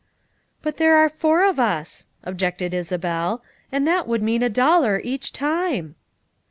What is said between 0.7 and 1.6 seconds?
there are four of